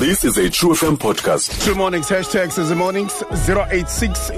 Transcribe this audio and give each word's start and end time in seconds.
This 0.00 0.24
is 0.24 0.38
a 0.38 0.48
True 0.48 0.70
FM 0.72 0.96
podcast. 0.96 1.62
True 1.62 1.74
Mornings, 1.74 2.08
hashtag 2.08 2.56
is 2.56 2.70
the 2.70 2.74
mornings 2.74 3.22
086 3.22 4.30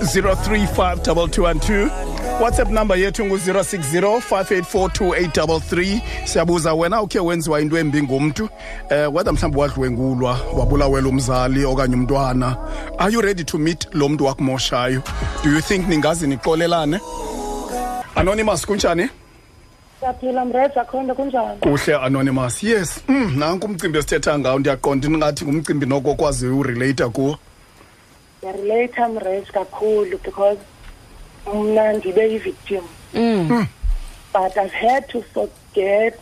WhatsApp 2.42 2.68
number 2.68 2.96
here 2.96 3.10
ngu-060 3.10 4.22
5842833 4.30 6.00
siyabuza 6.24 6.74
wena 6.74 7.02
ukhe 7.02 7.18
wenziwa 7.18 7.60
into 7.60 7.78
embi 7.78 8.02
ngumntu 8.02 8.48
eh 8.90 9.14
whether 9.14 9.32
mhlawumbi 9.32 9.58
wadlwengulwa 9.60 10.40
wabulawela 10.52 11.08
umzali 11.08 11.64
okanye 11.64 11.94
umntwana 11.94 12.56
are 12.98 13.12
you 13.12 13.20
ready 13.20 13.44
to 13.44 13.58
meet 13.58 13.88
lo 13.94 14.08
mntu 14.08 14.24
wakumoshayo 14.24 15.02
do 15.44 15.50
you 15.50 15.60
think 15.62 15.88
ningaze 15.88 16.26
nixolelane 16.26 17.00
anonymous 18.14 18.66
kunjani 18.66 19.08
siyaphila 20.02 20.44
mreza 20.44 20.84
khonto 20.84 21.14
kunjani 21.14 21.60
kuhle 21.60 21.94
anonymous 21.96 22.62
yes 22.62 23.00
mm, 23.08 23.36
nanku 23.38 23.66
umcimbi 23.66 23.98
esithetha 23.98 24.38
ngawo 24.38 24.58
ndiyaqonda 24.58 25.08
ndingathi 25.08 25.44
ngumcimbi 25.44 25.86
noko 25.86 26.14
kwaziyo 26.14 26.58
urelata 26.58 27.08
kuwo 27.08 27.38
ndiyarelatha 28.38 29.08
mreza 29.08 29.52
kakhulu 29.52 30.18
because 30.24 30.58
mna 31.54 31.92
ndibe 31.92 32.30
yivictim 32.32 32.80
mm. 33.14 33.46
mm. 33.50 33.66
but 34.34 34.56
i've 34.56 34.74
had 34.86 35.06
to 35.06 35.22
forget 35.22 36.14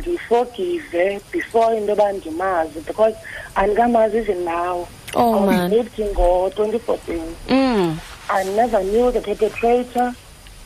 ndiforgive 0.00 1.20
before 1.32 1.76
into 1.76 1.90
yoba 1.90 2.12
ndimazi 2.12 2.80
because 2.86 3.16
andikamazi 3.54 4.16
izinawo 4.18 4.88
oh, 5.14 5.52
ngibti 5.68 6.02
ngo-twenty 6.04 6.78
fourteen 6.78 7.26
mm. 7.50 7.98
i 8.28 8.44
never 8.44 8.80
knew 8.82 9.12
the 9.12 9.20
perpetrator 9.20 10.12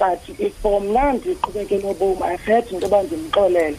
but 0.01 0.19
for 0.63 0.81
mna 0.81 1.13
ndiqhubeke 1.13 1.79
nobomi 1.79 2.23
ahead 2.23 2.65
mm. 2.67 2.73
into 2.73 2.87
yoba 2.87 3.01
ndimxolele 3.03 3.77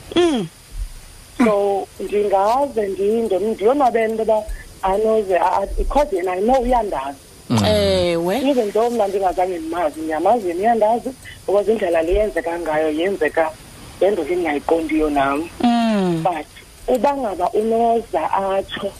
so 1.38 1.88
ndingaze 2.04 2.84
ndiyonabela 2.90 4.10
into 4.10 4.24
yoba 4.24 4.44
anoze 4.82 5.40
because 5.78 6.14
yena 6.16 6.32
i 6.32 6.40
know 6.42 6.62
uyandazi 6.62 7.18
mm. 7.50 7.66
ewe 7.66 8.36
even 8.50 8.70
though 8.72 8.90
mna 8.92 9.08
ndingazange 9.08 9.60
ndimazi 9.60 10.00
ndiyamazini 10.00 10.60
uyandazi 10.62 11.10
because 11.48 11.72
indlela 11.72 12.02
le 12.02 12.14
yenzeka 12.14 12.60
ngayo 12.60 12.90
yenzeka 12.92 13.50
yendoda 14.02 14.30
endingayiqondiyo 14.32 15.10
nam 15.10 15.50
mm. 15.62 16.24
but 16.24 16.48
uba 16.88 17.18
ngaba 17.18 17.50
unoza 17.50 18.32
atsho 18.34 18.92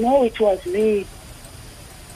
no 0.00 0.24
it 0.26 0.40
was 0.40 0.64
me 0.66 1.04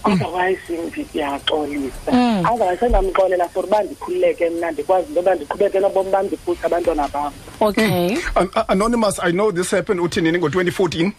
otherwise 0.05 0.59
ndiyaxolisa 0.71 2.13
mm. 2.13 2.47
otherwise 2.51 2.87
endamxolela 2.87 3.49
for 3.49 3.65
uba 3.65 3.83
ndikhululeke 3.83 4.51
mna 4.51 4.71
ndikwazi 4.71 5.07
into 5.09 5.21
yoba 5.21 5.35
ndiqhubeke 5.35 5.81
nobomi 5.81 6.59
abantwana 6.63 7.09
bam 7.13 7.33
okay 7.61 8.11
mm. 8.37 8.51
anonymous 8.69 9.19
i 9.21 9.33
know 9.33 9.51
this 9.53 9.71
happened 9.71 10.01
uthinini 10.01 10.39
ngo-twenty 10.39 10.71
fourteen 10.73 11.13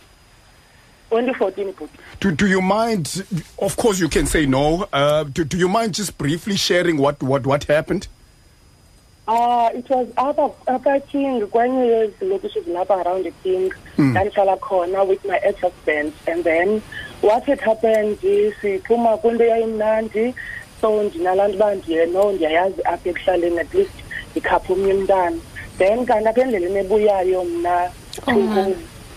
2014 1.11 1.73
Do, 2.21 2.31
do 2.31 2.47
you 2.47 2.61
mind, 2.61 3.23
of 3.59 3.75
course 3.77 3.99
you 3.99 4.09
can 4.09 4.25
say 4.25 4.45
no, 4.47 4.87
uh, 4.91 5.23
do, 5.23 5.45
do 5.45 5.55
you 5.57 5.69
mind 5.69 5.93
just 5.93 6.17
briefly 6.17 6.57
sharing 6.57 6.97
what, 6.97 7.21
what, 7.21 7.45
what 7.45 7.63
happened? 7.65 8.07
Uh, 9.27 9.69
it 9.73 9.87
was 9.89 10.07
apha 10.17 10.49
apha 10.67 10.99
king 11.07 11.45
kwenye 11.49 11.85
yezilokishi 11.87 12.61
zilapha 12.61 12.93
around 13.01 13.23
the 13.25 13.31
king 13.43 13.71
mm. 13.97 14.11
ndandihlala 14.11 15.03
with 15.07 15.23
my 15.25 15.37
ex-husband 15.43 16.11
and 16.27 16.43
then 16.43 16.81
what 17.25 17.43
had 17.49 17.59
happened 17.69 18.17
siphuma 18.21 19.13
kwinto 19.21 19.43
yayimnandi 19.51 20.25
so 20.81 20.87
ndinalaa 21.03 21.47
nto 21.47 21.55
uba 21.57 21.67
ndiyeno 21.79 22.21
ndiyayazi 22.31 22.79
apha 22.91 23.05
ekuhlaleni 23.11 23.59
at 23.63 23.71
least 23.77 23.97
ndikhapha 24.31 24.69
omnye 24.73 24.93
umntana 24.97 25.39
then 25.79 25.97
kanti 26.07 26.27
apha 26.29 26.41
endleleni 26.45 26.77
ebuyayo 26.83 27.39
mna 27.51 27.73
oh, 28.27 28.73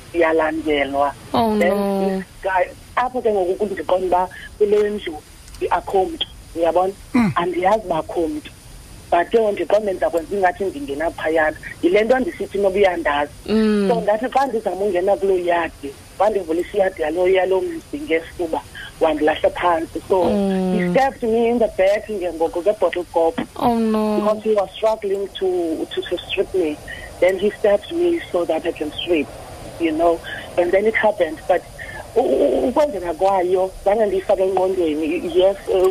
ndiyalandelwa 0.08 1.08
oh, 1.36 1.58
then 1.60 1.74
apho 3.02 3.18
ke 3.22 3.30
ngoku 3.34 3.54
kundiqonda 3.60 4.06
uba 4.06 4.22
kuleyo 4.58 4.88
ndlu 4.94 5.14
akho 5.78 5.98
mntu 6.08 6.26
uyabona 6.56 6.94
mm. 7.14 7.32
andiyazi 7.40 7.84
bakho 7.92 8.20
mntu 8.32 8.50
but 9.10 9.28
ke 9.32 9.38
ndiqondenza 9.40 10.10
kwenza 10.10 10.34
ingathi 10.36 10.64
ndingena 10.64 11.10
phayana 11.10 11.56
yile 11.82 12.04
nto 12.04 12.14
andisithi 12.16 12.58
noba 12.60 12.78
iyandazi 12.78 13.32
mm. 13.48 13.88
so 13.88 13.94
ndathi 14.00 14.26
xa 14.32 14.42
ndizama 14.46 14.84
ungena 14.84 15.16
kuloo 15.16 15.38
yadi 15.40 15.88
wandivulisa 16.18 16.76
iyadi 16.76 17.02
yaloo 17.36 17.60
mzi 17.62 17.98
ngesuba 18.04 18.60
wandilahla 19.00 19.50
phantsi 19.50 19.98
so 20.08 20.24
mm. 20.24 20.76
he 20.76 20.90
stabbed 20.92 21.22
me 21.24 21.48
in 21.48 21.58
the 21.58 21.68
back 21.78 22.10
ngengoko 22.10 22.60
ngebottle 22.60 23.04
cop 23.14 23.40
oh, 23.56 23.78
no. 23.78 24.18
because 24.20 24.42
he 24.44 24.54
was 24.54 24.68
struggling 24.76 25.26
to, 25.32 25.48
to, 25.90 26.02
strip 26.18 26.52
me 26.54 26.76
then 27.20 27.38
he 27.38 27.50
stabbed 27.52 27.90
me 27.92 28.20
so 28.30 28.44
that 28.44 28.66
i 28.66 28.72
can 28.72 28.92
strip 28.92 29.26
you 29.80 29.92
know 29.92 30.20
and 30.58 30.70
then 30.70 30.84
it 30.86 30.94
happened 30.94 31.38
but 31.48 31.62
ukwenzeka 32.16 33.14
kwayo 33.14 33.70
zange 33.84 34.06
ndiyifake 34.06 34.42
engqondweni 34.44 35.32
yes 35.38 35.56
uh, 35.72 35.88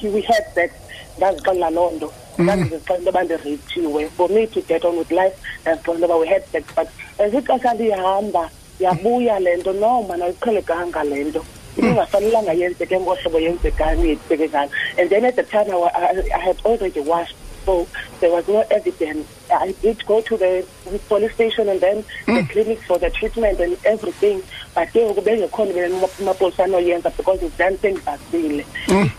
he, 0.00 0.08
we 0.08 0.20
had 0.22 0.44
that 0.54 0.70
ndazixelela 1.18 1.70
loo 1.70 1.90
nto 1.96 2.12
Mm. 2.38 2.46
that 2.48 2.58
is 2.66 2.70
isixesha 2.70 2.98
intoba 2.98 3.24
ndirithiwe 3.24 4.08
for 4.16 4.28
me 4.28 4.46
to 4.48 4.60
get 4.62 4.84
on 4.84 4.96
with 4.98 5.10
life 5.12 5.34
ndazixesha 5.62 5.92
intoba 5.92 6.16
we 6.20 6.26
had 6.26 6.42
but 6.76 6.88
as 7.18 7.32
ixesha 7.32 7.74
lihamba 7.74 8.50
yabuya 8.80 9.38
le 9.40 9.56
nto 9.56 9.72
noma 9.72 10.16
nayiqhelekanga 10.16 11.04
le 11.10 11.24
nto 11.24 11.44
mm. 11.76 11.88
ingafanelanga 11.90 12.52
yenzeke 12.60 12.98
ngohlobo 13.00 13.38
yenzekani 13.44 14.08
yenzeke 14.08 14.48
ngalo 14.48 14.70
and 14.98 15.10
then 15.10 15.24
at 15.24 15.36
the 15.36 15.42
time 15.44 15.70
I 15.70 16.38
had 16.38 16.56
already 16.64 17.00
washed 17.00 17.36
so 17.66 17.86
there 18.20 18.30
was 18.32 18.46
no 18.48 18.64
evidence 18.70 19.28
I 19.60 19.72
did 19.82 20.04
go 20.06 20.20
to 20.22 20.36
the, 20.36 20.66
the 20.90 20.98
police 21.00 21.32
station 21.34 21.68
and 21.68 21.80
then 21.80 22.02
mm. 22.26 22.26
the 22.26 22.40
hmm. 22.42 22.46
clinic 22.50 22.80
for 22.82 22.98
the 22.98 23.10
treatment 23.10 23.58
and 23.60 23.76
everything 23.84 24.42
but 24.74 24.88
ke 24.90 24.98
ngoku 25.04 25.20
bengekhona 25.22 26.08
amapolisa 26.20 26.64
anoyenza 26.64 27.10
because 27.16 27.42
izani 27.44 27.76
sendibasile 27.78 28.64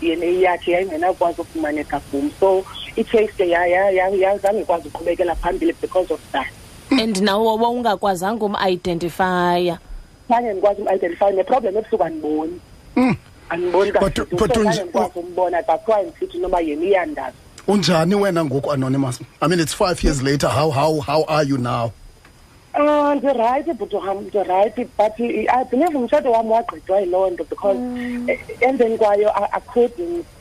yena 0.00 0.26
hmm. 0.26 0.34
iyakhe 0.38 0.72
yayingenakwazi 0.72 1.40
ukufumaneka 1.40 2.00
kum 2.10 2.30
so 2.40 2.64
i-case 2.96 3.32
ke 3.36 3.48
yazange 3.48 4.60
ikwazi 4.60 4.88
uqhubekela 4.88 5.34
phambili 5.34 5.72
because 5.80 6.10
of 6.14 6.20
that 6.32 6.46
hmm. 6.88 7.00
and 7.00 7.16
nawo 7.22 7.56
wawungakwazanga 7.56 8.44
umidentifya 8.44 9.78
khange 10.28 10.52
ndikwazi 10.52 10.82
umidentifya 10.82 11.30
neproblem 11.30 11.76
ebusuku 11.76 12.04
andiboni 12.04 12.58
andiboni 13.48 13.92
kaandikwaazi 13.92 15.18
umbona 15.18 15.62
that's 15.62 15.88
why 15.88 16.02
ndisithi 16.02 16.38
noma 16.38 16.60
yena 16.60 16.84
iyandazi 16.84 17.36
unjani 17.66 18.14
wena 18.14 18.44
ngoku 18.44 18.72
anonymous 18.72 19.20
i 19.40 19.48
mean 19.48 19.60
it's 19.60 19.74
five 19.74 20.04
years 20.04 20.22
later 20.22 20.48
how 20.48 20.70
how 20.70 21.00
how 21.00 21.24
are 21.28 21.46
you 21.48 21.58
now 21.58 21.92
Uh, 22.80 23.14
ndirayithi 23.14 23.72
bhuti 23.72 23.96
wam 23.96 24.18
ndirayithi 24.20 24.84
but 24.98 25.18
ibhelieve 25.20 25.98
umtshato 25.98 26.30
wam 26.30 26.50
wagqitywa 26.50 27.00
yiloo 27.00 27.30
nto 27.30 27.44
because 27.50 27.78
mm. 27.78 28.28
emveni 28.60 28.98
kwayo 28.98 29.32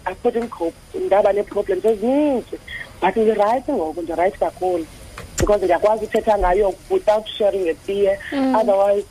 i-couldn't 0.06 0.50
cope 0.50 1.00
ndaba 1.06 1.34
nee-problems 1.34 1.86
ezininzi 1.86 2.60
but 3.02 3.16
ndirayithi 3.18 3.72
ngoku 3.74 4.02
ndirayithi 4.02 4.40
kakhulu 4.40 4.86
because 5.38 5.64
ndiyakwazi 5.64 6.06
uthetha 6.06 6.38
ngayo 6.38 6.74
without 6.90 7.28
sharing 7.38 7.68
a 7.70 7.76
mm. 8.32 8.56
otherwise 8.56 9.08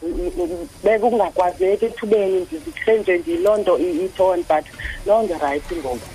bekungakwazeki 0.84 1.84
ethubeni 1.84 2.46
ndihle 2.68 3.18
ndiyiloo 3.18 3.56
nto 3.56 3.78
iton 3.78 4.44
but 4.48 4.64
no 5.06 5.22
ndirayithi 5.22 5.76
ngoku 5.76 6.08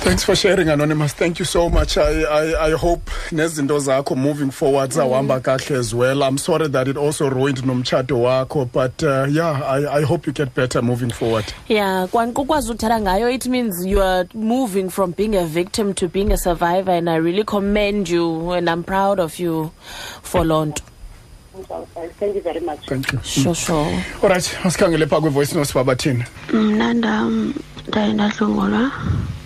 thanks 0.00 0.24
for 0.24 0.34
sharing 0.34 0.66
anonymous 0.70 1.12
thank 1.12 1.38
you 1.38 1.44
so 1.44 1.68
much 1.68 1.98
i, 1.98 2.22
I, 2.22 2.66
I 2.68 2.70
hope 2.70 3.02
nezinto 3.32 3.78
zakho 3.78 4.14
moving 4.16 4.50
forward 4.50 4.90
zahamba 4.92 5.34
mm-hmm. 5.40 5.50
kahle 5.58 5.76
as 5.76 5.94
well 5.94 6.22
i'm 6.22 6.38
sorry 6.38 6.68
that 6.68 6.88
it 6.88 6.96
also 6.96 7.28
ruined 7.28 7.58
nomtshato 7.66 8.12
wakho 8.22 8.64
but 8.72 9.02
uh, 9.04 9.26
yeah 9.36 9.60
I, 9.74 9.98
i 9.98 10.02
hope 10.04 10.26
you 10.26 10.32
get 10.32 10.54
better 10.56 10.80
moving 10.82 11.10
forward 11.10 11.44
yeah 11.68 12.06
kwankukwazi 12.10 12.70
uthetha 12.70 13.00
ngayo 13.00 13.30
it 13.30 13.46
means 13.46 13.86
you 13.86 14.00
are 14.02 14.26
moving 14.34 14.88
from 14.88 15.12
being 15.16 15.34
a 15.36 15.44
victim 15.44 15.92
to 15.94 16.08
being 16.08 16.32
a 16.32 16.36
survivor 16.38 16.92
and 16.94 17.08
i 17.10 17.16
really 17.18 17.44
commend 17.44 18.08
you 18.08 18.52
and 18.52 18.68
i'm 18.70 18.82
proud 18.82 19.20
of 19.20 19.38
you 19.40 19.70
for 20.22 20.44
loo 20.46 20.64
nto 20.66 20.82
thank 22.20 22.34
you 22.34 22.40
very 22.42 22.60
much 22.60 22.86
thank 22.88 23.12
you 23.12 23.18
mm. 23.18 23.24
sure 23.42 23.54
sure 23.54 24.02
all 24.22 24.28
right 24.30 24.56
asikhangele 24.64 25.06
phaa 25.06 25.20
kwivoice 25.20 25.54
notes 25.58 25.74
babathini 25.74 26.24
mna 26.52 26.94
ndaye 26.94 28.12
ndahlongolwa 28.12 28.90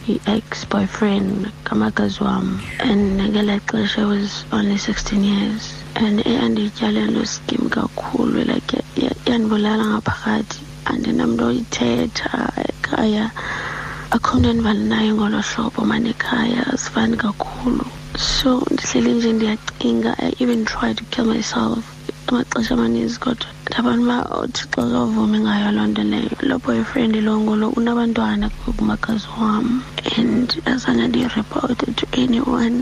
i-ex-boyfriend 0.07 1.49
kamakazi 1.67 2.21
wam 2.25 2.61
and 2.81 3.19
ngela 3.21 3.57
xesha 3.71 4.03
was 4.07 4.45
only 4.53 4.77
16 4.77 5.25
years 5.25 5.73
and 6.05 6.17
eyandityale 6.31 7.01
nto 7.11 7.25
skim 7.35 7.63
kakhulu 7.77 8.39
like 8.51 8.71
yandibulala 9.29 9.85
ngaphakathi 9.93 10.59
andinamntu 10.91 11.41
oyithetha 11.51 12.41
ekhaya 12.71 13.25
akho 14.17 14.29
mntu 14.39 14.49
endivalenayo 14.53 15.11
ngolo 15.19 15.39
hlobo 15.49 15.81
manekhaya 15.93 16.61
asifani 16.75 17.17
kakhulu 17.25 17.85
so 18.35 18.51
ndihleli 18.73 19.17
nje 19.21 19.33
ndiyacinga 19.37 20.11
i 20.27 20.29
even 20.43 20.61
tried 20.73 20.95
to 20.99 21.05
kill 21.13 21.27
myself 21.35 21.83
amaxesha 22.31 22.73
amaninzi 22.77 23.17
kodwa 23.25 23.49
ndabantu 23.69 24.05
uba 24.07 24.19
uthixo 24.45 24.81
zovumi 24.93 25.39
ngayo 25.47 25.69
loo 25.77 25.87
nto 25.91 26.03
leyo 26.11 26.35
lo 26.49 26.55
boyfriend 26.65 27.15
lo 27.27 27.33
ngolo 27.43 27.67
unabantwana 27.79 28.47
kumakazi 28.79 29.27
wam 29.39 29.67
and 30.19 30.49
azange 30.73 31.21
to 31.99 32.05
anyone 32.25 32.77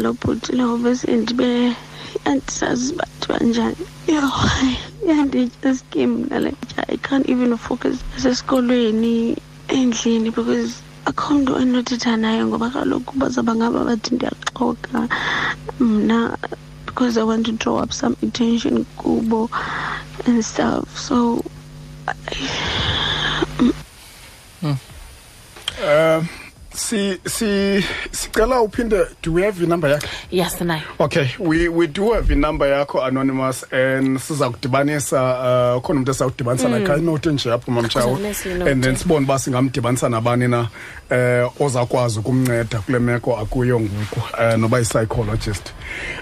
lo 0.04 0.10
bhuti 0.20 0.48
lo 0.58 0.64
bese 0.82 1.08
ndibe 1.22 1.50
andisazi 2.28 2.98
skim 5.80 6.10
nale 6.30 6.50
tya 6.70 6.82
i 6.94 6.96
can't 7.06 7.26
even 7.32 7.52
focus 7.66 7.96
nasesikolweni 8.12 9.14
endlini 9.78 10.28
because 10.36 10.72
akho 11.08 11.26
nto 11.40 11.52
endinothetha 11.60 12.12
naye 12.22 12.40
ngoba 12.46 12.66
kaloku 12.74 13.10
bazawuba 13.20 13.52
ngaba 13.58 13.80
bathi 13.88 14.10
ndiyaxoka 14.14 14.92
mna 15.80 16.20
because 16.86 17.16
i 17.20 17.24
want 17.24 17.44
to 17.46 17.52
draw 17.60 17.76
up 17.84 17.92
some 17.92 18.14
attention 18.24 18.84
kubo 18.98 19.48
and 20.26 20.44
stuff 20.44 20.84
so 20.98 21.40
hmm. 24.60 24.68
um 24.68 24.76
mm. 24.76 24.80
uh. 25.84 26.20
si 26.74 27.18
si 27.26 27.82
sicela 28.10 28.60
uphinde 28.64 29.04
do 29.22 29.32
we 29.32 29.42
have 29.42 29.58
inumber 29.60 29.88
yakho 29.88 30.06
yes 30.30 30.56
nayo 30.60 30.82
okay 31.00 31.28
we 31.38 31.68
we 31.68 31.86
do 31.88 32.12
have 32.12 32.28
inumber 32.30 32.66
yakho 32.66 33.02
anonymous 33.06 33.64
and 33.72 34.18
siza 34.20 34.50
kudibanisa 34.50 35.22
uh, 35.22 35.82
khona 35.82 35.94
umuntu 36.00 36.10
esawudibanisa 36.12 36.68
mm. 36.68 36.74
like 36.74 36.96
inote 36.96 37.30
nje 37.30 37.52
aphuma 37.52 37.82
mtshawo 37.82 38.16
and 38.70 38.84
then 38.84 38.96
sibone 38.96 39.20
uba 39.26 39.38
singamdibanisa 39.38 40.08
nabani 40.08 40.48
na 40.48 40.68
eh 41.10 41.50
ozakwazi 41.60 42.18
ukumnceda 42.18 42.78
kule 42.78 42.98
meko 42.98 43.36
akuyo 43.38 43.80
ngoku 43.80 44.22
eh, 44.42 44.58
noba 44.58 44.78
yi-psychologist 44.78 45.72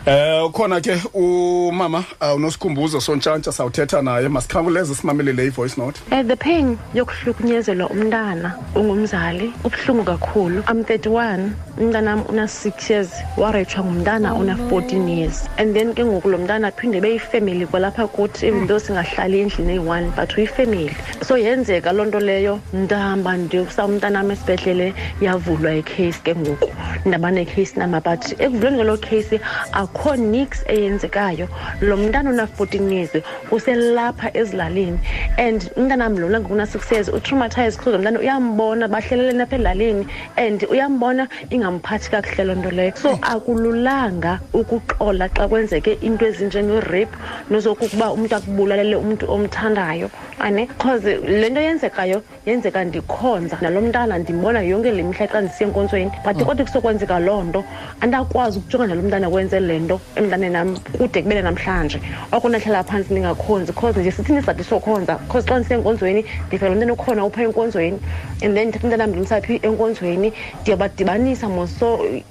eh 0.06 0.50
khona 0.52 0.80
ke 0.80 0.98
umama 1.12 2.04
uh, 2.20 2.34
unosikhumbuzo 2.36 3.00
sontshantsha 3.00 3.52
sawuthetha 3.52 4.02
naye 4.02 4.28
masikhakuleze 4.28 4.94
simamelele 4.94 5.42
i-voice 5.46 5.74
note 5.80 6.00
um 6.12 6.26
the 6.28 6.36
pain 6.36 6.76
yokuhlukunyezelwa 6.94 7.88
umntana 7.90 8.52
ungumzali 8.74 9.52
ubuhlungu 9.64 10.04
kakhulu 10.04 10.47
kakhulu 10.48 10.62
i'm 10.68 10.82
31 10.82 11.52
umntanam 11.78 12.24
una-six 12.32 12.88
years 12.90 13.12
warethwa 13.36 13.84
ngumntana 13.84 14.32
oh, 14.32 14.40
una-fourteen 14.40 15.04
years 15.08 15.44
and 15.60 15.74
then 15.76 15.92
ke 15.94 16.00
ngoku 16.08 16.28
lo 16.32 16.38
mntana 16.40 16.70
phinde 16.72 17.00
beyifemeli 17.04 17.66
kwalapha 17.68 18.06
kuthi 18.08 18.46
even 18.48 18.64
though 18.68 18.80
singahlali 18.82 19.40
endlini 19.44 19.72
eyi-one 19.76 20.08
but 20.16 20.32
uyifemeli 20.36 20.92
so 21.26 21.34
yenzeka 21.44 21.90
loo 21.96 22.04
nto 22.08 22.20
leyo 22.28 22.54
ndihamba 22.80 23.30
ndisa 23.44 23.80
umntanam 23.88 24.26
esibhedlele 24.34 24.88
yavulwa 25.26 25.70
ikheyisi 25.80 26.20
ke 26.24 26.32
ngoku 26.40 26.66
ndaba 27.04 27.30
nekheyisi 27.30 27.78
nam 27.78 27.92
but 27.92 28.24
ekuvuleni 28.40 28.76
kwelo 28.78 28.96
kheyisi 28.96 29.40
akho 29.72 30.16
niks 30.16 30.64
eyenzekayo 30.66 31.48
lo 31.80 31.96
mntana 31.96 32.30
una 32.30 32.46
fourteen 32.46 32.90
years 32.90 33.10
uselapha 33.50 34.30
ezilalini 34.34 34.98
and 35.38 35.70
umntanam 35.76 36.18
lona 36.18 36.40
ngokuna-six 36.40 36.92
years 36.92 37.08
utraumatize 37.08 37.76
because 37.76 37.98
mntana 37.98 38.18
uyambona 38.18 38.88
bahleleleni 38.88 39.42
apha 39.42 39.56
ezilalini 39.56 40.06
and 40.36 40.64
uyambona 40.70 41.28
ingamphathi 41.50 42.10
kakuhle 42.10 42.44
loo 42.44 42.54
nto 42.56 42.70
leyo 42.70 42.92
so 42.96 43.18
akululanga 43.22 44.40
ukuxola 44.52 45.28
xa 45.28 45.48
kwenzeke 45.48 45.98
into 46.02 46.26
ezinjengerephu 46.26 47.14
nozokukuba 47.50 48.10
umntu 48.12 48.34
akubulalele 48.36 48.96
umntu 48.96 49.30
omthandayo 49.30 50.10
ane 50.40 50.66
cause 50.78 51.16
le 51.16 51.48
nto 51.50 51.60
yenzekayo 51.60 52.22
yenzeka 52.46 52.84
ndikhonza 52.84 53.58
nalo 53.60 53.80
mntana 53.80 54.18
ndimbona 54.18 54.62
yonke 54.62 54.90
le 54.90 55.02
mihla 55.02 55.26
xa 55.28 55.40
ndisiye 55.40 55.68
enkonzweni 55.68 56.10
but 56.24 56.42
kodwa 56.44 56.64
kusoku 56.64 56.87
kwenzeka 56.88 57.18
loo 57.20 57.42
nto 57.44 57.60
andakwazi 58.00 58.56
ukujonga 58.58 58.86
nalo 58.88 59.00
umntana 59.04 59.28
wenze 59.28 59.60
le 59.60 59.76
nto 59.84 60.00
emntanenam 60.16 60.76
kude 60.96 61.20
kubele 61.22 61.42
namhlanje 61.44 62.00
oko 62.32 62.48
ndahlala 62.48 62.80
phantsi 62.88 63.12
ndingakhonzi 63.12 63.72
cause 63.76 64.00
nje 64.00 64.10
sithini 64.16 64.38
isizathu 64.40 64.64
sokhonza 64.64 65.18
cause 65.28 65.44
xa 65.46 65.58
ndisenkonzweni 65.60 66.24
ndifela 66.48 66.72
umntana 66.72 66.92
ukhona 66.96 67.20
upha 67.28 67.42
enkonzweni 67.44 68.00
and 68.42 68.54
then 68.56 68.68
ndithatha 68.72 68.84
umntanam 68.88 69.08
ndimsaphi 69.12 69.54
enkonzweni 69.68 70.28
ndiyabadibanisa 70.64 71.46
mos 71.52 71.76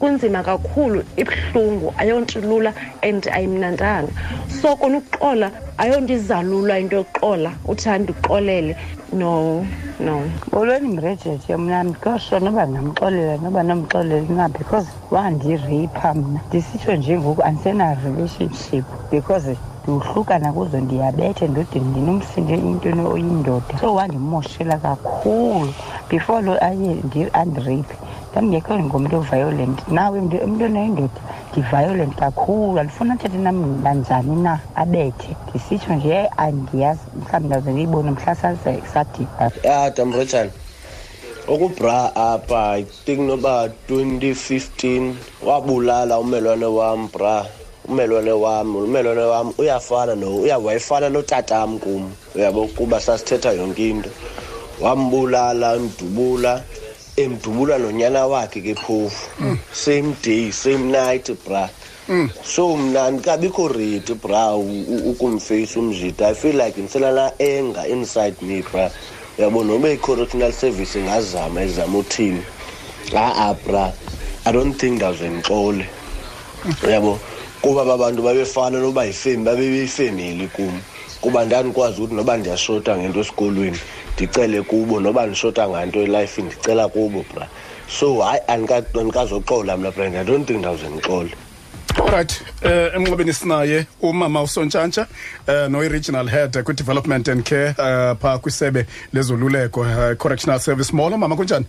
kunzima 0.02 0.42
kakhulu 0.44 1.04
ibuhlungu 1.22 1.94
ayonto 2.02 2.42
lula 2.42 2.74
and 3.06 3.30
ayimnandanga 3.30 4.10
so 4.62 4.74
kona 4.76 4.98
ukuxola 4.98 5.52
ayonto 5.78 6.14
izalula 6.18 6.80
into 6.82 6.96
yokuxola 7.06 7.52
uthi 7.70 7.90
andikuxolele 7.94 8.74
no 9.14 9.34
no 10.00 10.22
bolweni 10.52 10.90
mrejeje 10.94 11.58
mnami 11.58 11.94
gosho 12.04 12.38
noba 12.40 12.66
ndingamxolela 12.70 13.34
noba 13.44 13.62
nomxoleli 13.64 14.30
na 14.40 14.46
because 14.56 14.88
wandireyipha 15.14 16.08
mna 16.18 16.40
ndisitsho 16.48 16.92
nje 17.00 17.14
ngoku 17.20 17.42
andisena-relationship 17.50 18.86
because 19.12 19.50
ndiwohlukana 19.84 20.48
kuzo 20.56 20.78
ndiyabethe 20.86 21.44
ndode 21.50 21.78
ndinomsinde 21.90 22.56
intoni 22.68 23.04
oyindoda 23.14 23.74
so 23.82 23.90
wandimoshela 23.98 24.76
kakhulu 24.84 25.72
before 26.10 26.42
lo 26.48 26.54
aye 26.68 26.92
andireyiphe 27.42 27.96
ndandingekho 28.32 28.74
ngumntu 28.88 29.14
oviolent 29.24 29.78
nawe 29.96 30.16
umntu 30.20 30.36
onendoda 30.68 30.82
ndi-violent 31.50 32.14
kakhulu 32.22 32.78
andifuna 32.82 33.12
athethe 33.16 33.38
nam 33.46 33.58
banjani 33.84 34.36
na 34.46 34.54
abethe 34.82 35.30
ndisitsho 35.48 35.92
nje 35.96 36.10
yayi 36.16 36.30
andiyazi 36.46 37.04
mhlawumbi 37.20 37.46
ndaze 37.48 37.70
ndiyibone 37.72 38.10
mhla 38.16 38.32
sadika 38.94 39.44
ya 39.68 39.78
tambrotshana 39.96 40.52
ukubra 41.54 41.96
apha 42.30 42.62
i 42.80 42.84
think 43.06 43.20
noba 43.30 43.56
2015 43.90 45.14
wabulala 45.48 46.14
umelwane 46.24 46.66
wam 46.78 47.00
bra 47.14 47.36
umelwane 47.90 48.32
wam 48.44 48.68
umelwane 48.88 49.22
wam 49.34 49.48
uyafana 49.62 50.14
no 50.22 50.28
wayefana 50.66 51.08
notatam 51.16 51.70
kum 51.84 52.02
uyabo 52.36 52.62
kuba 52.76 52.98
sasithetha 53.06 53.50
yonke 53.60 53.84
into 53.94 54.10
wambulala 54.84 55.68
ndibula 55.86 56.54
emdubula 57.18 57.78
nonyana 57.82 58.28
wakhe 58.30 58.62
ke 58.62 58.76
phofu 58.78 59.26
mm. 59.42 59.58
same 59.74 60.14
day 60.24 60.52
same 60.54 60.92
night 60.94 61.26
bra 61.48 61.70
mm. 62.08 62.30
so 62.46 62.78
mna 62.78 63.12
ndikabikho 63.12 63.68
ready 63.68 64.14
bra 64.14 64.56
ukumface 64.56 65.80
umzito 65.80 66.26
i 66.28 66.34
feel 66.36 66.56
like 66.56 66.82
ndiselala 66.82 67.34
anger 67.40 67.86
inside 67.90 68.36
me 68.42 68.62
bra 68.72 68.92
yabo 69.38 69.64
noba 69.64 69.90
i-correctional 69.92 70.52
service 70.54 71.00
ingazama 71.00 71.62
ezama 71.62 71.98
uthini 71.98 72.44
a-a 73.16 73.26
ah, 73.26 73.50
ah, 73.50 73.54
bra 73.68 73.92
i 74.46 74.52
don't 74.54 74.76
think 74.78 74.96
ndawuze 74.96 75.30
ndixole 75.30 75.86
mm. 76.66 76.92
yabo 76.92 77.20
kuba 77.62 77.86
babantu 77.86 78.22
babefana 78.22 78.80
noba 78.80 79.06
yifemi 79.06 79.44
babebeyifemeli 79.44 80.48
kum 80.48 80.82
kuba 81.22 81.46
ndandikwazi 81.46 81.98
ukuthi 81.98 82.16
noba 82.16 82.38
ndiyashota 82.38 82.98
ngento 82.98 83.20
esikolweni 83.20 83.78
ndicele 84.18 84.62
kubo 84.62 85.00
noba 85.00 85.26
ndishota 85.28 85.70
nganto 85.70 86.00
elifini 86.00 86.48
ndicela 86.48 86.88
kubo 86.88 87.26
bra 87.34 87.48
so 88.00 88.22
hayi 88.22 88.42
andikazoxola 88.48 89.78
mna 89.78 89.92
brand 89.92 90.16
i 90.16 90.24
don't 90.24 90.48
think 90.48 90.60
ndawuze 90.60 90.88
ndixole 90.90 91.30
alright 92.06 92.44
eh 92.62 92.92
emnxebeni 92.96 93.34
sinaye 93.34 93.86
umama 94.02 94.42
usontshantsha 94.44 95.08
eh 95.48 95.70
no 95.70 95.82
regional 95.82 96.28
head 96.30 96.64
kwi 96.64 96.74
development 96.74 97.28
and 97.30 97.44
care 97.44 97.66
eh 97.66 98.16
pha 98.20 98.38
kwisebe 98.38 98.86
lezoluleko 99.14 99.86
eh, 99.86 100.18
correctional 100.18 100.60
service 100.60 100.96
mall 100.96 101.18
mama 101.18 101.36
kunjani 101.36 101.66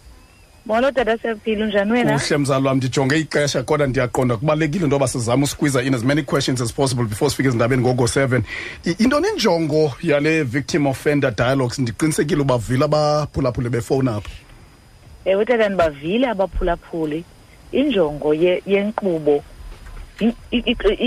molo 0.68 0.90
dada 0.92 1.16
siyaphila 1.18 1.64
unjani 1.64 1.92
wena 1.92 2.16
uhle 2.16 2.36
mzali 2.38 2.66
wam 2.66 2.76
ndijonge 2.76 3.18
ixesha 3.18 3.62
kodwa 3.62 3.86
ndiyaqonda 3.86 4.36
kubalulekile 4.36 4.84
into 4.84 4.96
yoba 4.96 5.08
sizame 5.08 5.44
usqueeza 5.44 5.82
in 5.82 5.94
as 5.94 6.04
many 6.04 6.22
questions 6.22 6.60
as 6.60 6.72
possible 6.72 7.04
before 7.04 7.30
sifike 7.30 7.48
ezindabeni 7.48 7.82
ngoko 7.82 8.06
seven 8.08 8.42
into 8.84 9.20
nenjongo 9.20 9.92
yale 10.02 10.42
victim 10.42 10.86
offender 10.86 11.30
dialogues 11.36 11.78
ndiqinisekile 11.78 12.40
ubavile 12.42 12.84
abaphulaphuli 12.84 13.68
befowuni 13.68 14.08
apho 14.10 14.30
ewe 15.24 15.44
tata 15.44 15.68
ndibavile 15.68 16.28
abaphulaphuli 16.30 17.24
injongo 17.72 18.34
yenkqubo 18.66 19.44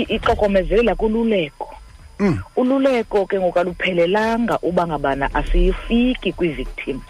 iqokomezelela 0.08 0.94
kululeko 0.94 1.74
hmm. 2.18 2.40
ululeko 2.56 3.26
ke 3.26 3.38
ngokaluphelelanga 3.40 4.58
uba 4.62 4.86
ngabana 4.86 5.34
asiyifiki 5.34 6.32
kwivictim 6.32 7.00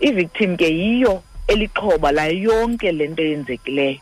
ivictim 0.00 0.56
ke 0.56 0.70
yiyo 0.74 1.22
elixhoba 1.48 2.12
la 2.18 2.26
yonke 2.46 2.88
le 2.92 3.06
nto 3.08 3.22
eyenzekileyo 3.22 3.98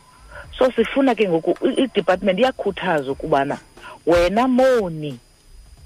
so 0.58 0.64
sifuna 0.76 1.14
ke 1.14 1.28
ngoku 1.28 1.50
idepartment 1.84 2.38
iyakhuthaza 2.38 3.12
ukubana 3.12 3.56
wena 4.06 4.48
moni 4.48 5.18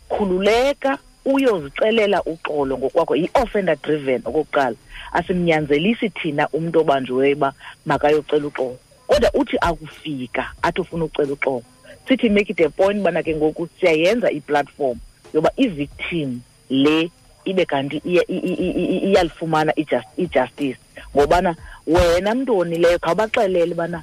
khululeka 0.09 0.99
uyozicelela 1.25 2.23
uxolo 2.33 2.73
ngokwakho 2.79 3.15
yi-offender 3.17 3.77
driven 3.85 4.21
okokuqala 4.29 4.77
asimnyanzelisi 5.13 6.07
thina 6.11 6.49
umntu 6.57 6.81
obanjiweyo 6.81 7.37
uba 7.37 7.53
makayocela 7.87 8.47
uxolo 8.47 8.75
kodwa 9.09 9.31
uthi 9.35 9.57
akufika 9.61 10.53
athi 10.63 10.81
ufuna 10.81 11.05
ucela 11.05 11.33
uxolo 11.33 11.63
sithi 12.09 12.29
make 12.31 12.51
it 12.51 12.61
a 12.61 12.69
point 12.71 12.99
ubana 13.01 13.23
ke 13.23 13.35
ngoku 13.37 13.69
siyayenza 13.81 14.31
iplatform 14.31 14.99
yoba 15.35 15.51
i-victim 15.57 16.41
le 16.71 17.11
ibe 17.45 17.65
kanti 17.65 18.03
iyalifumana 18.07 19.73
ijustice 20.19 20.79
ngobana 21.17 21.51
wena 21.87 22.31
mntu 22.35 22.53
wonileyo 22.59 22.99
khawubaxelele 23.05 23.75
ubana 23.75 24.01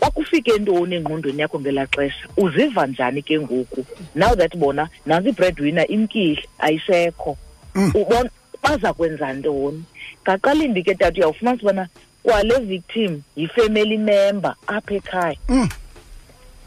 kwakufike 0.00 0.52
ntoni 0.62 0.94
engqondweni 0.98 1.40
yakho 1.42 1.58
ngelaa 1.60 1.86
xesha 1.94 2.22
uziva 2.42 2.82
njani 2.86 3.20
ke 3.26 3.34
ngoku 3.42 3.80
now 4.14 4.32
that 4.40 4.54
bona 4.60 4.84
nansi 5.06 5.28
ibread 5.32 5.56
winner 5.64 5.86
imkile 5.94 6.42
ayisekho 6.58 7.32
mm. 7.74 7.90
ubona 8.00 8.30
baza 8.62 8.90
kwenza 8.96 9.26
ntoni 9.38 9.80
ngaqalindi 10.22 10.80
ke 10.86 10.94
tata 10.94 11.18
uyawufumanisa 11.20 11.62
ubana 11.64 11.84
kwale 12.22 12.56
victim 12.72 13.12
yifamily 13.36 13.96
member 13.96 14.54
apha 14.66 14.94
ekhaya 15.00 15.36
mm. 15.48 15.68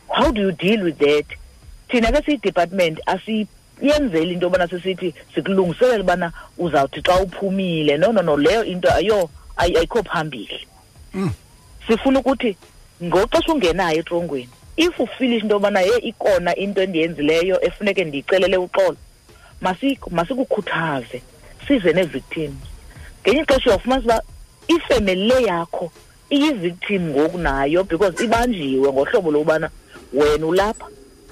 how 0.07 0.31
do 0.31 0.41
you 0.41 0.51
deal 0.51 0.81
with 0.87 0.97
that 0.97 1.25
thina 1.87 2.11
ke 2.11 2.19
siyidepartment 2.25 2.99
asiyenzeli 3.05 4.33
into 4.33 4.45
yobana 4.45 4.67
sisithi 4.67 5.13
sikulungiselela 5.35 6.03
ubana 6.03 6.27
uzawuthi 6.57 7.01
xa 7.07 7.15
uphumile 7.19 7.97
no 7.97 8.09
no 8.11 8.21
no 8.21 8.37
leyo 8.37 8.63
into 8.63 8.87
ayo 8.93 9.29
ayikho 9.57 10.03
phambili 10.03 10.67
mm. 11.13 11.31
sifuna 11.87 12.19
ukuthi 12.19 12.57
ngoxesha 13.03 13.53
ungenayo 13.53 13.99
etrongweni 13.99 14.49
if 14.77 14.99
ufilish 14.99 15.41
into 15.43 15.53
yobana 15.55 15.81
ye 15.81 15.97
ikona 15.97 16.55
into 16.55 16.81
endiyenzileyo 16.81 17.61
efuneke 17.65 18.03
ndiyicelele 18.05 18.57
uxolo 18.57 18.97
masikukhuthaze 20.11 21.21
size 21.67 21.93
ne-victim 21.93 22.51
ngenye 23.21 23.41
ixesha 23.41 23.69
uyafumanisa 23.69 24.05
uba 24.09 24.23
ifemeli 24.67 25.25
le 25.27 25.43
yakho 25.43 25.91
iyi-victim 26.31 27.01
ngoku 27.09 27.37
nayo 27.37 27.83
because 27.83 28.23
ibanjiwe 28.23 28.91
ngohlobo 28.93 29.31
lokubana 29.31 29.69
wena 30.13 30.45
ulapha 30.45 30.87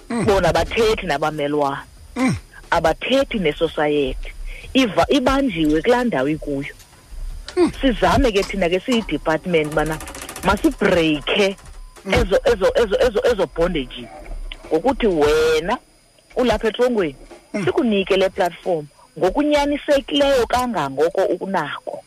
mm. 0.09 0.25
bona 0.25 0.53
bathethi 0.53 1.05
nabamelwana 1.05 1.83
mm. 2.15 2.35
abathethi 2.69 3.39
nesociety 3.39 4.33
iva 4.73 5.05
ibanjiwe 5.09 5.81
kulaa 5.81 6.03
ndawo 6.03 6.29
ikuyo 6.29 6.73
sizame 7.55 8.31
ke 8.33 8.41
thina 8.43 8.69
ke 8.69 8.79
siyi-department 8.81 9.73
bana 9.77 9.97
masibreake 10.45 11.55
ezo 12.19 12.37
ezo 12.49 12.67
ezo 12.81 12.95
ezo 13.07 13.19
ezo 13.31 13.45
bondages 13.55 14.09
ngokuthi 14.71 15.07
wena 15.07 15.75
ulapha 16.35 16.67
etrongweni 16.67 17.15
sikunike 17.63 18.17
le 18.17 18.29
platform 18.29 18.85
ngokunyanisekileyo 19.17 20.47
kangangoko 20.47 21.21
ukunako 21.25 22.03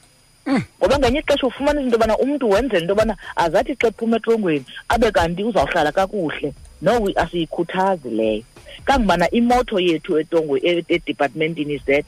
ngoba 0.81 0.99
ngenye 0.99 1.19
ixesha 1.19 1.47
ufumana 1.47 1.81
into 1.81 1.93
yobana 1.97 2.19
umntu 2.19 2.51
wenzele 2.51 2.81
into 2.81 2.93
yobana 2.93 3.17
azathi 3.37 3.75
xa 3.77 3.89
ephuma 3.89 4.17
etrongweni 4.17 4.65
abe 4.89 5.11
kanti 5.11 5.45
uzawuhlala 5.45 5.93
kakuhle 5.93 6.53
no 6.83 7.11
asiyikhuthazi 7.17 8.11
leyo 8.11 8.43
kangubana 8.85 9.31
imoto 9.31 9.81
yethu 9.81 10.19
etongwe 10.19 10.61
edepartmentini 10.89 11.75
is 11.75 11.83
that 11.87 12.07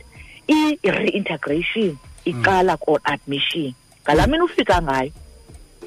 i-reintegration 0.48 1.84
e, 1.84 1.86
e-, 1.86 1.90
e- 1.90 1.98
iqala 2.28 2.76
ko-admission 2.76 3.72
mm. 3.72 4.04
ngalaa 4.04 4.26
mini 4.28 4.42
ufika 4.44 4.82
ngayo 4.82 5.12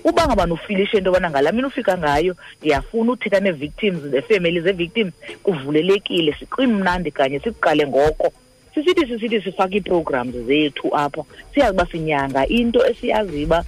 uba 0.04 0.26
ngabani 0.28 0.54
ufilishe 0.54 0.98
into 0.98 1.10
yobana 1.10 1.30
ngalaa 1.30 1.52
mini 1.52 1.68
ufika 1.68 1.98
ngayo 1.98 2.34
ndiyafuna 2.60 3.12
uthetha 3.12 3.40
nee-victims 3.40 4.02
neefemeli 4.12 4.60
zee-victims 4.62 5.14
kuvulelekile 5.44 6.34
sikwimnandi 6.40 7.12
kanye 7.12 7.40
sikuqale 7.40 7.88
ngoko 7.88 8.28
sisithi 8.74 9.04
sisithi 9.08 9.40
sifake 9.42 9.76
ii-programs 9.78 10.36
zethu 10.48 10.88
apha 10.98 11.24
siyazi 11.54 11.74
uba 11.78 11.86
sinyanga 11.92 12.42
into 12.48 12.80
esiyaziyo 12.92 13.46
uba 13.46 13.60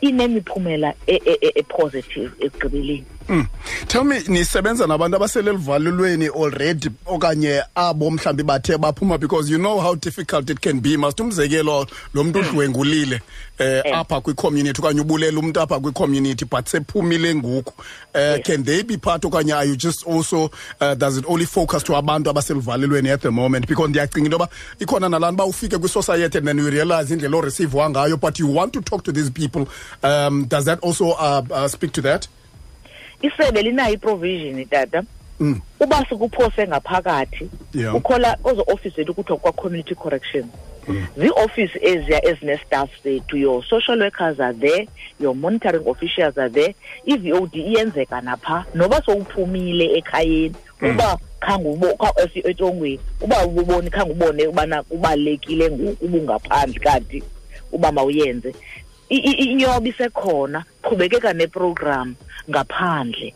inemiphumela 0.00 0.90
e-positive 1.06 2.30
e, 2.40 2.46
e, 2.46 2.46
egqibeleni 2.46 3.06
Mm. 3.28 3.46
Tell 3.88 4.04
me 4.04 4.20
nisebenza 4.28 4.86
nabantu 4.86 5.16
abaselelivalelweni 5.16 6.26
already 6.26 6.88
okanye 7.06 7.62
abo 7.74 8.10
mhlambi 8.10 8.42
bathe 8.44 8.78
baphuma 8.78 9.18
because 9.18 9.48
you 9.50 9.58
know 9.58 9.80
how 9.80 9.94
difficult 9.96 10.48
it 10.48 10.60
can 10.60 10.80
be 10.80 10.96
masithumzekelo 10.96 11.86
lo 12.14 12.24
muntu 12.24 12.38
mm. 12.38 12.48
udwengulile 12.48 13.20
eh, 13.58 13.82
eh. 13.84 13.98
apha 13.98 14.20
kwi 14.20 14.34
community 14.34 14.80
okanye 14.80 15.00
ubulela 15.00 15.38
umuntu 15.40 15.60
apha 15.60 15.80
kwi 15.80 15.92
community 15.92 16.44
but 16.44 16.66
sephumile 16.68 17.34
ngoku 17.34 17.72
eh 18.14 18.40
can 18.44 18.64
they 18.64 18.82
be 18.84 18.96
part 18.96 19.24
okanye 19.24 19.52
are 19.52 19.66
you 19.68 19.76
just 19.76 20.06
also 20.06 20.44
uh, 20.80 20.94
does 20.94 21.16
it 21.16 21.24
only 21.28 21.46
focus 21.46 21.84
to 21.84 21.96
abantu 21.96 22.30
abaselivalelweni 22.30 23.10
at 23.10 23.20
the 23.22 23.30
moment 23.30 23.66
because 23.66 23.88
ndiyacinga 23.88 24.18
into 24.26 24.32
yoba 24.36 24.48
ikhona 24.78 25.08
nalantu 25.08 25.34
uba 25.34 25.44
ufike 25.44 25.78
kwi 25.78 25.88
society 25.88 26.38
and 26.38 26.46
then 26.46 26.58
you 26.58 26.70
realize 26.70 27.10
indlela 27.12 27.36
oreceive 27.38 27.76
wangayo 27.76 28.16
but 28.16 28.38
you 28.38 28.54
want 28.56 28.72
to 28.72 28.80
talk 28.82 29.02
to 29.02 29.10
these 29.12 29.30
people 29.30 29.66
um 30.04 30.46
does 30.48 30.64
that 30.64 30.78
also 30.84 31.06
uh, 31.08 31.42
uh, 31.50 31.66
speak 31.68 31.90
to 31.92 32.00
that 32.00 32.28
isebe 33.22 33.62
linayo 33.62 33.94
iprovision 33.94 34.64
tata 34.66 35.02
mm. 35.40 35.60
uba 35.80 36.06
sikuphose 36.08 36.68
ngaphakathi 36.68 37.50
yeah. 37.74 37.94
ukhola 37.94 38.36
ozo 38.44 38.64
office 38.66 39.00
ethu 39.00 39.14
kuthiwa 39.14 39.38
kwa-community 39.38 39.94
correction 39.94 40.44
mm. 40.88 41.06
zii-ofisi 41.18 41.78
eziya 41.82 42.26
ezine-staff 42.28 42.90
zethu 43.04 43.36
your 43.36 43.64
social 43.64 44.00
workers 44.02 44.40
are 44.40 44.54
there 44.54 44.88
your 45.20 45.34
monitoring 45.36 45.86
officials 45.86 46.38
are 46.38 46.48
there 46.50 46.74
i-v 47.06 47.32
o 47.32 47.46
d 47.52 47.60
iyenzeka 47.60 48.20
napha 48.20 48.64
noba 48.74 49.02
sowuphumile 49.02 49.98
ekhayeni 49.98 50.54
mm. 50.80 50.90
uba 50.90 51.18
khange 51.40 51.86
eh, 52.16 52.46
etongweni 52.46 53.00
uba 53.20 53.46
ububoni 53.46 53.90
khange 53.90 54.10
ubone 54.12 54.46
ubana 54.46 54.82
kubalulekile 54.82 55.70
ngoku 55.70 56.04
ubungaphandle 56.04 56.80
kanti 56.80 57.22
uba 57.72 57.92
mawuyenze 57.92 58.54
inyoba 59.08 59.88
isekhona 59.88 60.64
qhubekeka 60.82 61.32
neprogram 61.32 62.14
ngaphandle 62.50 63.34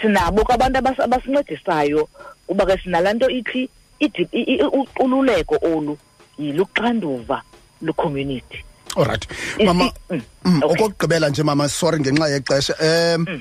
sinabo 0.00 0.42
abantu 0.48 0.78
abasincedisayo 1.02 2.08
kuba 2.46 2.66
ke 2.66 2.76
sinalanto 2.84 3.26
ithi 3.30 3.68
uqululeko 4.00 5.56
olu 5.62 5.96
yiluxanduva 6.38 7.42
lucommunity 7.82 8.60
alright 8.96 9.24
mama 9.64 9.90
mm, 10.10 10.22
mm, 10.44 10.62
okokugqibela 10.62 11.30
nje 11.30 11.42
mama 11.42 11.68
sorry 11.68 11.98
ngenxa 12.00 12.28
yexesha 12.28 12.74
um 13.16 13.40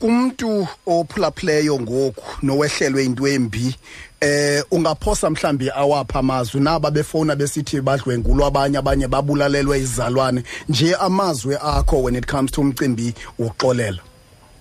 kumntu 0.00 0.68
ophulaphuleyo 0.86 1.80
ngoku 1.80 2.24
nowehlelwe 2.42 3.04
into 3.04 3.28
embi 3.28 3.74
eh 4.20 4.62
ungaphosa 4.70 5.30
mhlambi 5.30 5.70
awapha 5.70 6.18
amazwi 6.18 6.60
naba 6.60 6.90
befowuna 6.90 7.36
besithi 7.36 7.80
badlwengulo 7.80 8.46
abanye 8.46 8.78
abanye 8.78 9.08
babulalelwe 9.08 9.80
izalwane 9.80 10.42
nje 10.68 10.94
amazwi 10.94 11.56
akho 11.60 11.98
when 12.02 12.16
it 12.16 12.26
comes 12.26 12.50
to 12.52 12.60
umcimbi 12.60 13.14
wokuxolela 13.38 13.98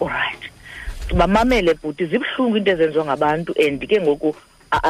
alright 0.01 0.41
bamamele 1.15 1.73
bhuti 1.73 2.05
zibuhlungu 2.05 2.57
into 2.57 2.71
ezenziwa 2.71 3.05
ngabantu 3.05 3.53
and 3.57 3.81
ke 3.87 4.01
ngoku 4.01 4.35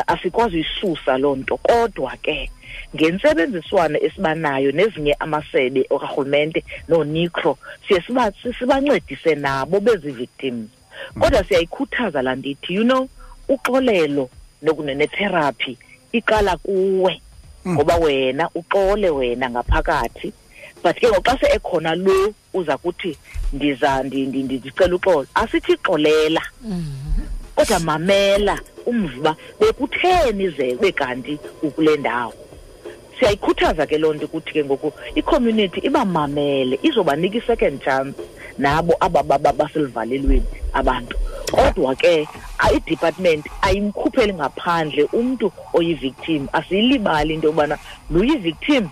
asikwazi 0.08 0.56
uyisusa 0.56 1.18
loo 1.18 1.36
nto 1.36 1.58
kodwa 1.58 2.12
ke 2.22 2.52
ngentsebenziswano 2.96 3.98
esibanayo 4.04 4.72
nezinye 4.72 5.14
amasebe 5.20 5.86
okarhulumente 5.90 6.64
noonicro 6.88 7.58
siye 7.88 8.02
sibancedise 8.60 9.36
nabo 9.36 9.80
bezi 9.80 10.12
victims 10.12 10.70
kodwa 11.20 11.44
siyayikhuthaza 11.44 12.22
laa 12.22 12.36
ndithi 12.36 12.74
you 12.74 12.84
know 12.84 13.08
uxolelo 13.50 14.30
netherapy 14.96 15.78
iqala 16.12 16.58
kuwe 16.58 17.22
ngoba 17.68 17.94
hmm. 17.94 18.04
wena 18.04 18.50
uxole 18.56 19.10
wena 19.10 19.50
ngaphakathi 19.50 20.34
but 20.84 20.96
ke 21.00 21.08
ngoxa 21.12 21.36
se 21.42 21.48
ekhona 21.58 21.96
lo 21.96 22.20
uza 22.54 22.78
kuthi 22.78 23.12
ndiza 23.54 23.92
ndicela 24.04 24.96
uxolo 24.96 25.28
asithi 25.36 25.74
xolela 25.86 26.42
mhm. 26.62 27.26
kodwa 27.56 27.80
mamela 27.80 28.56
umvuba 28.86 29.36
bekutheni 29.60 30.50
ze 30.50 30.76
bekanti 30.82 31.40
ukule 31.64 31.98
ndawo 31.98 32.34
siyayikhuthaza 33.20 33.86
ke 33.90 33.98
loo 33.98 34.14
nto 34.14 34.26
ukuthi 34.26 34.52
ke 34.54 34.62
ngoku 34.64 34.88
icommunity 35.20 35.80
ibamamele 35.88 36.80
izobanika 36.88 37.38
i-second 37.38 37.78
chance 37.84 38.16
nabo 38.58 38.96
aba 39.00 39.24
baselivalelweni 39.60 40.46
abantu 40.74 41.18
kodwa 41.52 41.96
ke 41.96 42.24
i-department 42.76 43.44
ayimkhupheli 43.68 44.34
ngaphandle 44.34 45.04
umntu 45.14 45.52
oyivictim 45.78 46.48
asiyilibali 46.56 47.34
into 47.36 47.48
yobana 47.52 47.76
lo 48.12 48.24
yivictim 48.28 48.88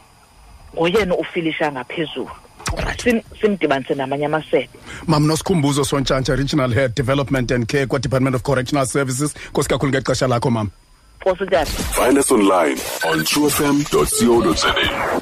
ngoyena 0.75 1.17
ufilisha 1.17 1.71
ngaphezulu 1.71 2.29
simdibanise 3.41 3.95
namanye 3.95 4.25
amasebe 4.25 4.69
mam 5.07 5.27
nosikhumbuzo 5.27 5.83
sontshantsha 5.85 6.35
regional 6.35 6.71
head 6.73 6.93
development 6.95 7.51
and 7.51 7.65
care 7.67 7.85
kwe-department 7.87 8.35
of 8.35 8.41
correctional 8.43 8.85
services 8.85 9.33
nkosi 9.49 9.69
kakhulu 9.69 9.91
ngexesha 9.91 10.27
lakho 10.27 10.51
mam 10.51 10.69
find 11.97 12.17
us 12.17 12.31
online 12.31 12.77
on 13.07 13.23
truefm.co.za. 13.23 15.16